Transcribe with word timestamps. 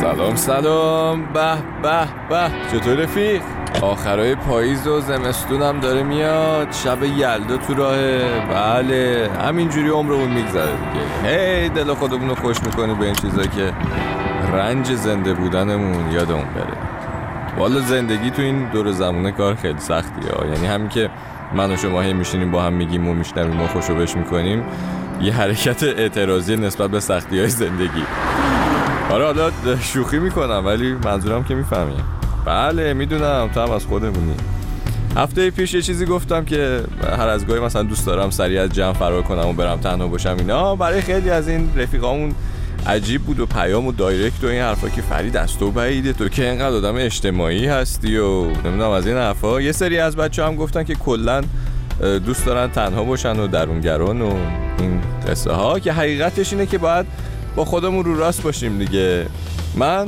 سلام 0.00 0.36
سلام. 0.36 1.22
به 1.32 1.54
به 1.82 2.06
به. 2.28 2.50
چطور 2.72 2.94
رفیق؟ 2.94 3.42
آخرای 3.82 4.34
پاییز 4.34 4.86
و 4.86 5.00
زمستونم 5.00 5.80
داره 5.80 6.02
میاد. 6.02 6.72
شب 6.72 7.04
یلدا 7.04 7.56
تو 7.56 7.74
راهه 7.74 8.22
بله 8.50 9.30
همینجوری 9.46 9.88
عمرمون 9.88 10.30
میگذره 10.30 10.64
دیگه. 10.64 11.30
هی 11.30 11.68
دل 11.68 11.94
خودمون 11.94 12.28
رو 12.28 12.34
خوش 12.34 12.62
می‌کنی 12.62 12.94
به 12.94 13.04
این 13.04 13.14
چیزا 13.14 13.42
که 13.42 13.72
رنج 14.52 14.86
زنده 14.86 15.34
بودنمون 15.34 16.12
یادمون 16.12 16.44
بره. 16.54 16.76
والا 17.58 17.80
زندگی 17.80 18.30
تو 18.30 18.42
این 18.42 18.68
دور 18.72 18.92
زمونه 18.92 19.32
کار 19.32 19.54
خیلی 19.54 19.78
سختیه. 19.78 20.52
یعنی 20.52 20.66
همین 20.66 20.88
که 20.88 21.10
من 21.54 21.70
و 21.70 21.76
شما 21.76 22.00
هی 22.00 22.12
میشینیم 22.12 22.50
با 22.50 22.62
هم 22.62 22.72
میگیم 22.72 23.08
و 23.08 23.14
میشنویم 23.14 23.60
و 23.60 23.66
خوشو 23.66 23.94
بش 23.94 24.16
می‌کنیم 24.16 24.64
یه 25.20 25.32
حرکت 25.32 25.82
اعتراضی 25.82 26.56
نسبت 26.56 26.90
به 26.90 27.00
سختی 27.00 27.38
های 27.38 27.48
زندگی. 27.48 28.02
آره 29.12 29.24
حالا 29.24 29.50
شوخی 29.80 30.18
می‌کنم 30.18 30.62
ولی 30.66 30.92
منظورم 30.92 31.44
که 31.44 31.54
می‌فهمی. 31.54 31.94
بله 32.44 32.92
می‌دونم 32.92 33.50
تو 33.54 33.60
هم 33.60 33.70
از 33.70 33.86
خودمونی. 33.86 34.34
هفته 35.16 35.50
پیش 35.50 35.74
یه 35.74 35.82
چیزی 35.82 36.06
گفتم 36.06 36.44
که 36.44 36.80
هر 37.18 37.28
از 37.28 37.46
گاهی 37.46 37.60
مثلا 37.60 37.82
دوست 37.82 38.06
دارم 38.06 38.30
سریع 38.30 38.62
از 38.62 38.72
جمع 38.72 38.92
فرار 38.92 39.22
کنم 39.22 39.46
و 39.46 39.52
برم 39.52 39.80
تنها 39.80 40.08
باشم 40.08 40.36
اینا. 40.38 40.76
برای 40.76 41.00
خیلی 41.00 41.30
از 41.30 41.48
این 41.48 41.70
رفیقامون 41.76 42.34
عجیب 42.86 43.22
بود 43.22 43.40
و 43.40 43.46
پیام 43.46 43.86
و 43.86 43.92
دایرکت 43.92 44.44
و 44.44 44.46
این 44.46 44.62
حرفا 44.62 44.88
که 44.88 45.02
فرید 45.02 45.36
از 45.36 45.58
تو 45.58 45.70
بعیده 45.70 46.12
تو 46.12 46.28
که 46.28 46.50
اینقدر 46.50 46.76
آدم 46.76 46.94
اجتماعی 46.96 47.66
هستی 47.66 48.16
و 48.16 48.44
نمی‌دونم 48.44 48.90
از 48.90 49.06
این 49.06 49.16
حرفا. 49.16 49.60
یه 49.60 49.72
سری 49.72 49.98
از 49.98 50.16
بچه 50.16 50.44
هم 50.44 50.56
گفتن 50.56 50.84
که 50.84 50.94
کلا 50.94 51.42
دوست 52.26 52.46
دارن 52.46 52.70
تنها 52.70 53.04
باشن 53.04 53.40
و 53.40 53.46
درونگران 53.46 54.22
و 54.22 54.34
این 54.78 55.00
قصه 55.28 55.52
ها 55.52 55.78
که 55.78 55.92
حقیقتش 55.92 56.52
اینه 56.52 56.66
که 56.66 56.78
باید 56.78 57.06
با 57.56 57.64
خودمون 57.64 58.04
رو 58.04 58.18
راست 58.18 58.42
باشیم 58.42 58.78
دیگه. 58.78 59.26
من 59.76 60.06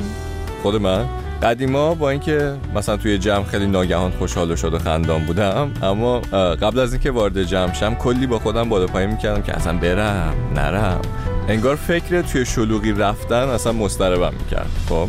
خود 0.63 0.75
من 0.75 1.05
قدیما 1.43 1.93
با 1.93 2.09
اینکه 2.09 2.53
مثلا 2.75 2.97
توی 2.97 3.17
جمع 3.17 3.43
خیلی 3.43 3.67
ناگهان 3.67 4.11
خوشحال 4.11 4.51
و 4.51 4.55
شد 4.55 4.73
و 4.73 4.79
خندان 4.79 5.25
بودم 5.25 5.71
اما 5.83 6.19
قبل 6.61 6.79
از 6.79 6.93
اینکه 6.93 7.11
وارد 7.11 7.43
جمع 7.43 7.73
شم 7.73 7.95
کلی 7.95 8.27
با 8.27 8.39
خودم 8.39 8.69
بالا 8.69 8.85
پایین 8.85 9.09
می‌کردم 9.09 9.41
که 9.41 9.55
اصلا 9.55 9.77
برم 9.77 10.33
نرم. 10.55 11.01
انگار 11.47 11.75
فکر 11.75 12.21
توی 12.21 12.45
شلوغی 12.45 12.91
رفتن 12.91 13.35
اصلا 13.35 13.71
مستربم 13.71 14.33
می‌کرد. 14.39 14.69
خب؟ 14.89 15.07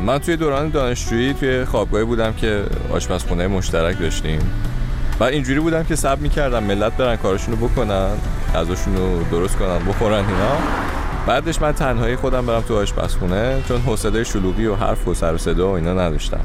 من 0.00 0.18
توی 0.18 0.36
دوران 0.36 0.70
دانشجویی 0.70 1.34
توی 1.34 1.64
خوابگاهی 1.64 2.04
بودم 2.04 2.32
که 2.32 2.62
آشپزخونه 2.92 3.46
مشترک 3.46 3.98
داشتیم. 4.00 4.40
و 5.20 5.24
اینجوری 5.24 5.60
بودم 5.60 5.84
که 5.84 5.96
سب 5.96 6.20
می‌کردم 6.20 6.62
ملت 6.62 6.96
برن 6.96 7.16
کارشونو 7.16 7.56
بکنن 7.56 8.08
غذاشون 8.54 8.96
رو 8.96 9.24
درست 9.30 9.56
کنن 9.56 9.78
بخورن 9.88 10.24
اینا. 10.24 10.58
بعدش 11.28 11.62
من 11.62 11.72
تنهایی 11.72 12.16
خودم 12.16 12.46
برم 12.46 12.60
تو 12.60 12.76
آشپزخونه 12.76 13.62
چون 13.68 13.80
حوصله 13.80 14.24
شلوغی 14.24 14.66
و 14.66 14.74
حرف 14.74 15.08
و 15.08 15.14
سر 15.14 15.34
و 15.34 15.38
صدا 15.38 15.68
و 15.68 15.72
اینا 15.72 15.92
نداشتم. 15.92 16.40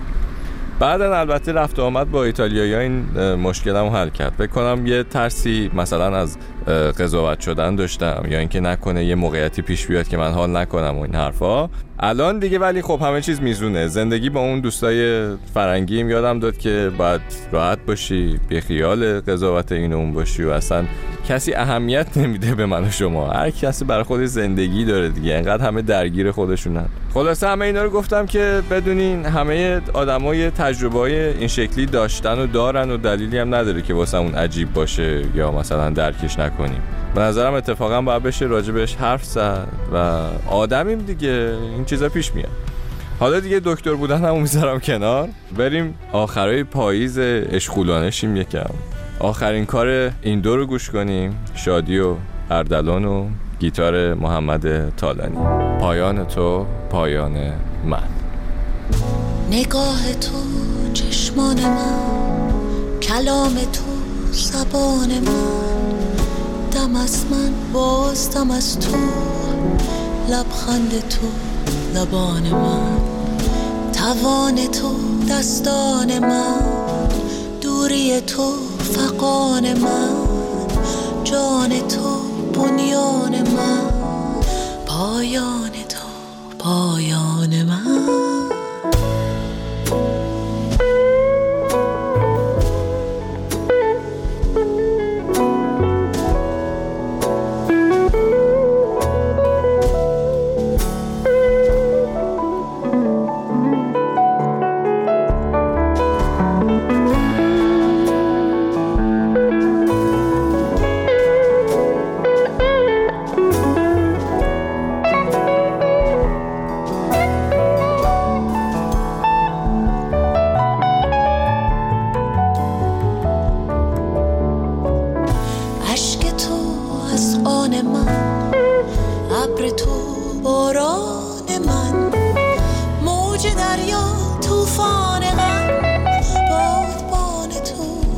بعدا 0.80 1.18
البته 1.18 1.52
رفت 1.54 1.80
آمد 1.80 2.12
با 2.12 2.24
ایتالیایی 2.24 2.76
این 2.76 3.20
مشکلم 3.36 3.86
حل 3.86 4.10
کرد. 4.10 4.38
بکنم 4.38 4.88
یه 4.88 5.04
ترسی 5.04 5.72
مثلا 5.74 6.18
از 6.18 6.38
قضاوت 6.72 7.40
شدن 7.40 7.76
داشتم. 7.76 8.24
یا 8.30 8.40
اینکه 8.40 8.60
نکنه 8.60 9.06
یه 9.06 9.16
موقعیتی 9.16 9.62
پیش 9.62 9.88
بیاد 9.88 10.08
که 10.08 10.18
من 10.18 10.32
حال 10.32 10.58
نکنم 10.58 10.98
و 10.98 11.02
این 11.02 11.16
حرفا. 11.16 11.70
الان 12.00 12.40
دیگه 12.40 12.60
ولی 12.60 12.82
خب 12.82 13.00
همه 13.02 13.22
چیز 13.22 13.42
میزونه. 13.42 13.88
زندگی 13.88 14.30
با 14.30 14.40
اون 14.40 14.60
دوستای 14.60 15.28
فرنگیم 15.54 16.10
یادم 16.10 16.40
داد 16.40 16.58
که 16.58 16.92
باید 16.98 17.22
راحت 17.52 17.80
باشی 17.88 18.40
بی 18.50 18.62
خیال 18.62 19.20
قضاوت 19.20 19.72
این 19.72 19.94
اون 19.94 20.14
باشی 20.14 20.44
و 20.44 20.50
اصلا 20.50 20.86
کسی 21.30 21.54
اهمیت 21.54 22.18
نمیده 22.18 22.56
به 22.56 22.66
من 22.66 22.84
و 22.84 22.90
شما. 22.90 23.32
هر 23.32 23.50
کسی 23.50 23.86
برای 23.86 24.04
خود 24.04 24.22
زندگی 24.26 24.86
داره 24.86 25.10
دیگه. 25.10 25.34
انقدر 25.34 25.68
همه 25.68 25.82
درگیر 25.82 26.32
خودشونن. 26.32 26.86
خلاصه 27.14 27.48
همه 27.48 27.66
اینا 27.66 27.84
رو 27.84 27.90
گفتم 27.90 28.26
که 28.26 28.62
بدونین 28.72 29.26
همه 29.26 29.82
آدمای 29.94 30.50
تجربه 30.50 31.00
های 31.00 31.16
این 31.16 31.48
شکلی 31.48 31.86
داشتن 31.86 32.40
و 32.40 32.48
دارن 32.48 32.92
و 32.92 32.98
دلیلی 32.98 33.38
هم 33.38 33.56
نداره 33.56 33.82
که 33.82 33.94
واسه 33.94 34.18
اون 34.18 34.36
عجیب 34.36 34.74
باشه 34.74 35.22
یا 35.36 35.52
مثلا 35.52 35.90
درکش 35.90 36.40
نکنیم. 36.54 36.82
به 37.16 37.22
نظرم 37.22 37.54
اتفاقا 37.54 38.02
باید 38.02 38.24
بشه 38.24 38.46
راجبش 38.46 38.96
حرف 38.96 39.24
زد 39.24 39.68
و 39.94 40.28
آدمیم 40.50 40.98
دیگه. 40.98 41.58
این 41.76 41.86
چیزا 41.86 42.10
پیش 42.10 42.36
میاد. 42.36 42.50
حالا 43.20 43.40
دیگه 43.40 43.62
دکتر 43.66 43.94
بودن 43.94 44.26
همون 44.26 44.42
می‌ذارم 44.42 44.80
کنار. 44.80 45.30
بریم 45.58 45.96
آخرای 46.12 46.64
پاییز 46.64 47.20
اشغولانه 47.20 48.12
شیم 48.12 48.36
یکم. 48.36 48.70
آخرین 49.20 49.66
کار 49.66 50.12
این 50.22 50.40
دو 50.42 50.56
رو 50.56 50.66
گوش 50.66 50.90
کنیم. 50.90 51.36
شادی 51.56 52.00
و 52.00 52.16
اردلان 52.52 53.06
و 53.06 53.28
گیتار 53.60 54.14
محمد 54.14 54.96
تالانی 54.96 55.38
پایان 55.80 56.28
تو 56.28 56.66
پایان 56.90 57.54
من. 57.86 58.04
نگاه 59.52 60.14
تو 60.14 60.38
چشمان 60.94 61.60
من 61.60 62.50
کلام 63.02 63.54
تو 63.56 63.84
زبان 64.32 65.10
من. 65.10 65.63
دم 66.74 66.96
از 66.96 67.26
من 67.32 67.52
باز 67.74 68.32
دم 68.32 68.52
از 68.52 68.80
تو. 68.80 68.98
لبخند 70.30 70.90
تو 71.10 71.28
لبان 71.96 72.44
من. 72.50 72.98
توان 73.94 74.56
تو 74.56 74.96
دستان 75.30 76.20
من. 76.20 76.62
دوری 77.62 78.22
تو 78.22 78.54
فقان 78.80 79.74
من. 79.74 80.10
جان 81.24 81.70
تو 81.70 82.20
بنیان 82.54 83.42
من. 83.42 83.82
پایان 84.86 85.72
تو 85.90 86.08
پایان 86.60 87.64
من. 87.64 87.93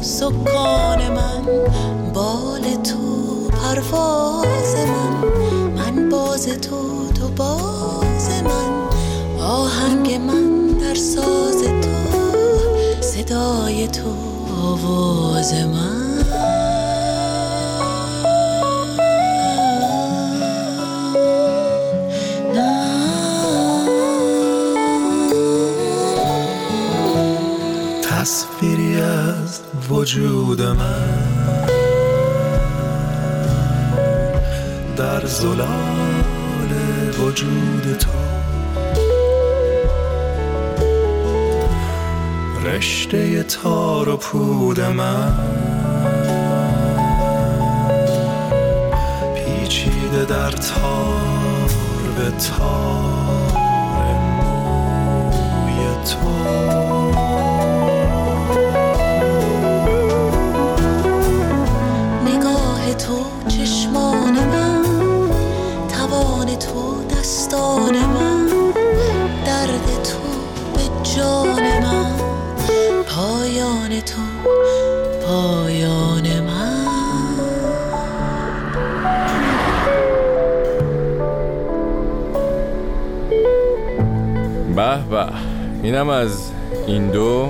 سکان 0.06 1.00
من 1.12 1.44
بال 2.14 2.62
تو 2.84 3.48
پرواز 3.50 4.76
من. 4.76 5.30
من 5.76 6.10
باز 6.10 6.46
تو 6.46 7.12
تو 7.14 7.28
باز 7.28 8.30
من. 8.30 8.72
آهنگ 9.42 10.14
من 10.14 10.68
در 10.68 10.96
ساز 10.96 11.64
تو 11.64 12.28
صدای 13.02 13.88
تو 13.88 14.14
آواز 14.62 15.54
من. 15.54 16.05
وجود 30.06 30.62
من 30.62 31.68
در 34.98 35.26
زلال 35.26 36.72
وجود 37.20 37.98
تو. 38.00 38.10
رشته 42.66 43.44
تار 43.44 44.10
و 44.10 44.18
پود 44.18 44.82
من 44.82 45.34
پیچیده 49.36 50.26
در 50.26 50.52
تار 50.52 51.70
به 52.18 52.32
تار 52.32 54.06
موی 55.66 56.06
تو. 56.06 56.95
به 85.16 85.26
اینم 85.84 86.10
از 86.10 86.52
این 86.88 87.12
دو 87.12 87.50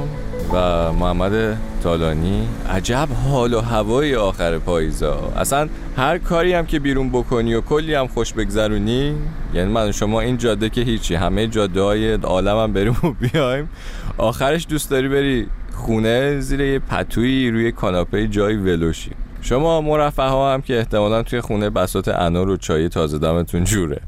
و 0.53 0.91
محمد 0.94 1.57
تالانی. 1.83 2.47
عجب 2.69 3.07
حال 3.31 3.53
و 3.53 3.62
هوای 3.62 4.15
آخر 4.15 4.57
پاییزا. 4.57 5.31
اصلا 5.38 5.69
هر 5.97 6.17
کاری 6.17 6.53
هم 6.53 6.65
که 6.65 6.79
بیرون 6.79 7.09
بکنی 7.09 7.53
و 7.53 7.62
کلی 7.62 7.94
هم 7.94 8.07
خوش 8.07 8.33
بگذرونی 8.33 9.15
یعنی 9.53 9.71
من 9.71 9.89
و 9.89 9.91
شما 9.91 10.21
این 10.21 10.38
جاده 10.38 10.69
که 10.69 10.81
هیچی 10.81 11.15
همه 11.15 11.47
جاده 11.47 11.81
های 11.81 12.13
عالم 12.13 12.57
هم 12.57 12.73
بریم 12.73 12.97
و 13.03 13.09
بیایم. 13.09 13.69
آخرش 14.17 14.65
دوست 14.69 14.89
داری 14.89 15.09
بری 15.09 15.47
خونه 15.73 16.39
زیر 16.39 16.62
یه 16.62 16.79
پتویی 16.79 17.51
روی 17.51 17.71
کاناپه 17.71 18.27
جای 18.27 18.56
ولوشی. 18.56 19.12
شما 19.41 19.81
مرفه 19.81 20.23
ها 20.23 20.53
هم 20.53 20.62
که 20.62 20.77
احتمالا 20.77 21.23
توی 21.23 21.41
خونه 21.41 21.69
بسات 21.69 22.07
انار 22.07 22.50
و 22.50 22.57
چای 22.57 22.89
تازه 22.89 23.17
دمتون 23.17 23.63
جوره. 23.63 24.01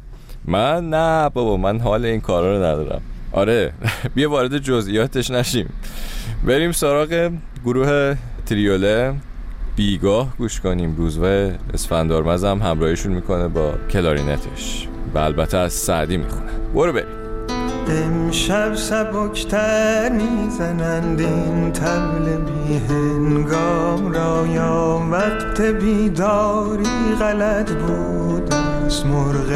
من 0.46 0.90
نه 0.90 1.30
بابا 1.30 1.58
من 1.58 1.80
حال 1.80 2.06
این 2.06 2.22
کارا 2.22 2.58
رو 2.58 2.64
ندارم. 2.64 3.02
آره. 3.32 3.74
بیا 4.16 4.32
وارد 4.32 4.58
جزئیاتش 4.58 5.32
نشیم. 5.32 5.70
بریم 6.44 6.72
سراغ 6.72 7.32
گروه 7.66 8.16
تریوله. 8.46 9.14
بیگاه 9.76 10.38
گوش 10.38 10.62
کنیم. 10.62 10.96
روزوه 10.96 11.56
اسفندارمز 11.74 12.44
هم 12.44 12.62
همراهیشون 12.62 13.14
می‌کنه 13.14 13.48
با 13.48 13.74
کلارینتش. 13.90 14.88
و 15.14 15.18
البته 15.18 15.58
از 15.58 15.74
سعدی 15.74 16.18
می‌خونن 16.18 16.74
برو 16.76 16.94
بریم. 16.94 17.08
امشب 17.90 18.76
سبکتر 18.76 20.10
می‌زنند 20.10 21.20
این 21.20 21.72
تبل 21.72 22.38
بی 22.38 22.78
هنگام 22.78 24.12
را. 24.12 24.48
یا 24.48 25.08
وقت 25.12 25.62
بیداری 25.62 27.16
غلط 27.20 27.72
بود. 27.72 28.67
است 28.88 29.06
مرغ 29.06 29.50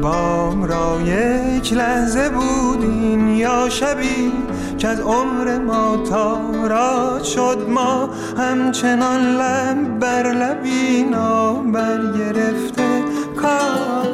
بام 0.00 0.64
را 0.64 1.00
یک 1.00 1.72
لحظه 1.72 2.28
بودین 2.28 3.28
یا 3.28 3.68
شبی 3.68 4.32
که 4.78 4.88
از 4.88 5.00
عمر 5.00 5.58
ما 5.58 5.96
تارا 5.96 7.22
شد 7.22 7.66
ما 7.68 8.10
همچنان 8.38 9.20
لب 9.20 9.98
بر 9.98 10.32
لبی 10.32 11.04
بر 11.72 11.98
گرفته 12.18 13.04
کار. 13.36 14.06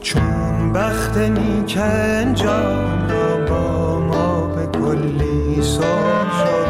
چون 0.00 0.72
بخت 0.72 1.18
نیک 1.18 1.78
انجام 1.80 3.08
را 3.08 3.46
با 3.48 4.00
ما 4.00 4.46
به 4.46 4.78
کلی 4.78 5.62
سر 5.62 6.24
شد. 6.38 6.61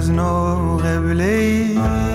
از 0.00 0.10
نو 0.10 0.76
قبله 0.76 2.09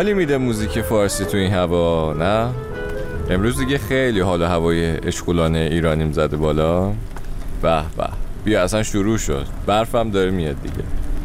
حالی 0.00 0.14
میده 0.14 0.38
موزیک 0.38 0.80
فارسی 0.80 1.24
تو 1.24 1.36
این 1.36 1.52
هوا 1.52 2.14
نه؟ 2.18 2.48
امروز 3.30 3.58
دیگه 3.58 3.78
خیلی 3.78 4.20
حال 4.20 4.42
هوای 4.42 5.06
اشغولانه 5.06 5.58
ایرانیم 5.58 6.12
زده 6.12 6.36
بالا. 6.36 6.86
به 7.62 7.82
به. 7.96 8.08
بیا 8.44 8.62
اصلا 8.62 8.82
شروع 8.82 9.18
شد. 9.18 9.46
برفم 9.66 10.10
داره 10.10 10.30
میاد 10.30 10.62
دیگه. 10.62 10.84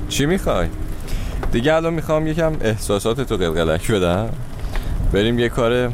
چی 0.10 0.26
می‌خوای؟ 0.26 0.68
دیگه 1.52 1.74
الان 1.74 1.94
می‌خوام 1.94 2.28
یکم 2.28 2.54
احساسات 2.62 3.22
تو 3.22 3.38
قلقلک 3.38 3.92
بدم. 3.92 4.30
بریم 5.14 5.40
یه 5.40 5.50
کار 5.50 5.92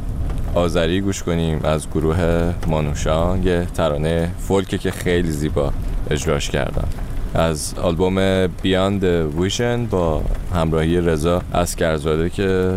آذری 0.56 1.02
گوش 1.02 1.24
کنیم 1.24 1.60
از 1.64 1.90
گروه 1.90 2.54
مانوشان 2.68 3.44
یه 3.44 3.68
ترانه 3.74 4.32
فولکه 4.48 4.78
که 4.78 4.92
خیلی 4.92 5.32
زیبا 5.32 5.74
اجراش 6.12 6.50
کردن. 6.50 6.88
از 7.34 7.74
آلبوم 7.82 8.48
بیاند 8.48 9.04
ویشن 9.04 9.86
با 9.86 10.22
همراهی 10.56 11.02
رضا 11.02 11.42
اسکرزاده 11.54 12.30
که 12.30 12.76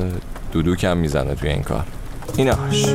دودو 0.53 0.77
کم 0.77 0.97
می‌زنه 0.97 1.35
توی 1.35 1.49
این 1.49 1.63
کار. 1.63 1.85
ایناش. 2.37 2.87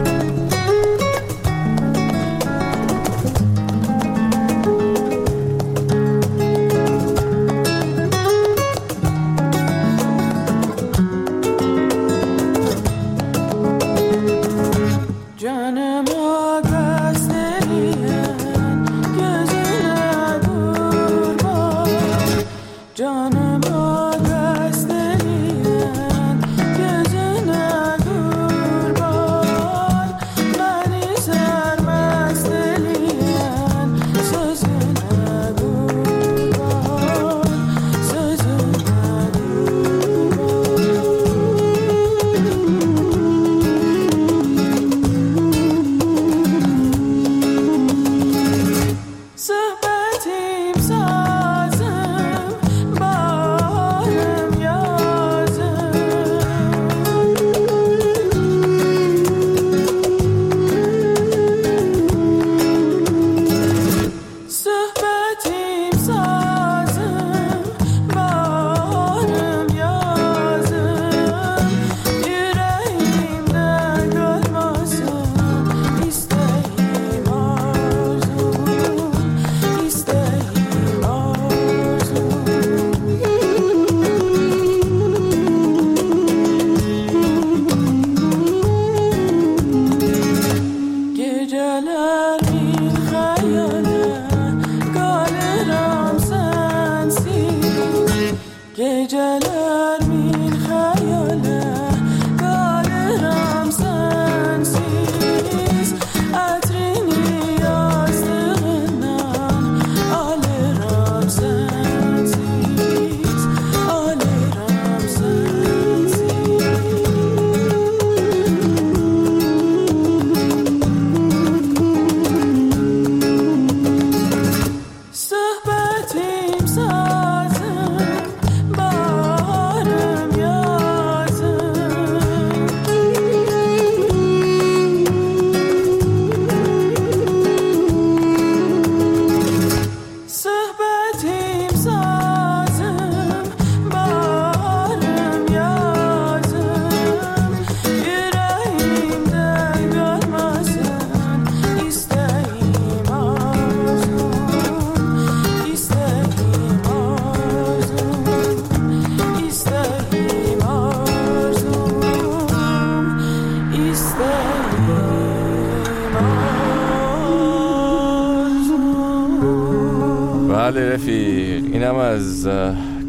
از 172.10 172.50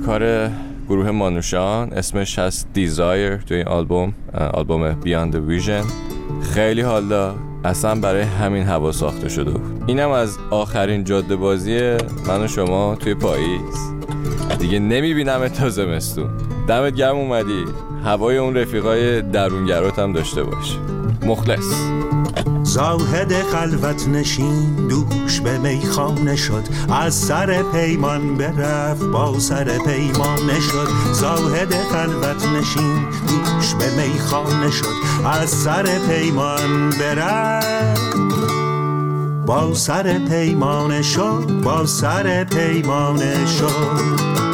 کار 0.06 0.50
گروه 0.88 1.10
مانوشان 1.10 1.92
اسمش 1.92 2.38
هست 2.38 2.68
دیزایر 2.72 3.36
توی 3.36 3.56
این 3.56 3.68
آلبوم 3.68 4.12
آلبوم 4.54 4.92
بیاند 4.92 5.34
ویژن 5.34 5.84
خیلی 6.54 6.80
حالا 6.80 7.34
اصلا 7.64 7.94
برای 7.94 8.22
همین 8.22 8.62
هوا 8.62 8.92
ساخته 8.92 9.28
شده 9.28 9.52
اینم 9.86 10.10
از 10.10 10.38
آخرین 10.50 11.04
جاده 11.04 11.36
بازی 11.36 11.96
من 12.28 12.44
و 12.44 12.46
شما 12.46 12.94
توی 12.94 13.14
پاییز. 13.14 13.92
دیگه 14.58 14.78
نمی‌بینم 14.78 15.48
تا 15.48 15.68
زمستون. 15.68 16.30
دمت 16.68 16.94
گرم 16.94 17.16
اومدی. 17.16 17.64
هوای 18.04 18.36
اون 18.36 18.56
رفیقای 18.56 19.22
درونگرات 19.22 19.98
هم 19.98 20.12
داشته 20.12 20.42
باش. 20.42 20.78
مخلص. 21.26 21.90
زاهد 22.62 23.32
خلوت 23.32 24.08
نشین 24.08 24.88
دوش 24.88 25.40
به 25.40 25.58
میخانه 25.58 26.36
شد. 26.36 26.64
از 26.90 27.14
سر 27.14 27.62
پیمان 27.62 28.34
برفت 28.34 29.04
با 29.04 29.38
سر 29.38 29.78
پیمانه 29.78 30.60
شد. 30.60 30.88
زاهد 31.12 31.74
خلوت 31.74 32.46
نشین 32.46 33.04
دوش 33.28 33.74
به 33.74 34.02
میخانه 34.02 34.70
شد. 34.70 34.94
از 35.24 35.50
سر 35.50 35.82
پیمان 35.82 36.90
برفت 36.90 38.16
با 39.46 39.74
سر 39.74 40.18
پیمانه 40.18 41.02
شد. 41.02 41.60
با 41.64 41.86
سر 41.86 42.44
پیمانه 42.44 43.46
شد. 43.46 44.49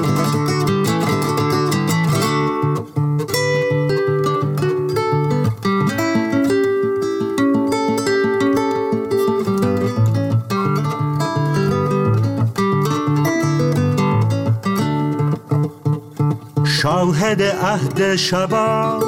شاهد 17.21 17.43
عهد 17.43 18.17
شبا 18.17 19.01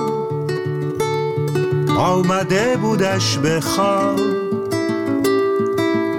آمده 1.98 2.76
بودش 2.76 3.38
به 3.38 3.60
خواب. 3.60 4.20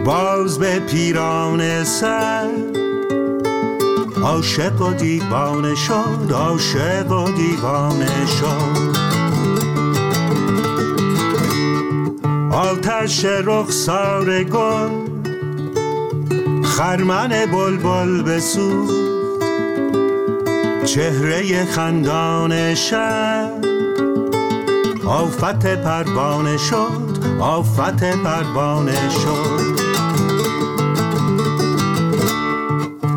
باز 0.06 0.60
به 0.60 0.80
پیران 0.80 1.84
سر. 1.84 2.50
عاشق 4.24 4.82
و 4.82 4.94
دیوانه 4.94 5.76
شد 5.76 6.32
عاشق 6.34 7.12
و 7.12 7.32
دیوانه 7.32 8.26
شد. 8.26 8.98
آتش 12.52 13.26
رخسار 13.26 14.44
گل 14.44 14.90
خرمن 16.64 17.46
بلبل 17.52 18.22
بسود 18.22 18.99
چهره 20.94 21.66
خندان 21.66 22.76
شب. 22.76 23.52
آفت 25.06 25.66
پروانه 25.66 26.58
شد 26.58 27.24
آفت 27.40 28.04
پروانه 28.24 29.10
شد. 29.10 29.80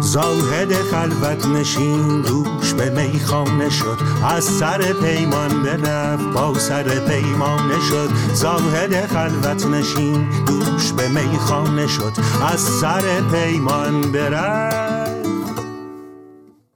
زاهد 0.00 0.72
خلوت 0.72 1.46
نشین 1.46 2.20
دوش 2.20 2.72
به 2.72 2.90
میخانه 2.90 3.70
شد. 3.70 3.98
از 4.24 4.44
سر 4.44 4.82
پیمان 4.92 5.62
برفت 5.62 6.24
با 6.24 6.58
سر 6.58 6.82
پیمانه 6.82 7.80
شد. 7.90 8.10
زاهد 8.34 9.06
خلوت 9.06 9.66
نشین 9.66 10.26
دوش 10.46 10.92
به 10.92 11.08
میخانه 11.08 11.86
شد. 11.86 12.12
از 12.52 12.60
سر 12.60 13.02
پیمان 13.32 14.00
برفت. 14.00 14.81